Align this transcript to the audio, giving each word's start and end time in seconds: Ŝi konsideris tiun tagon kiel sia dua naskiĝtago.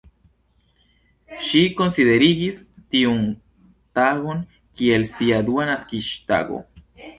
Ŝi 1.47 1.61
konsideris 1.81 2.57
tiun 2.95 3.21
tagon 4.01 4.43
kiel 4.81 5.09
sia 5.13 5.45
dua 5.53 5.71
naskiĝtago. 5.73 6.63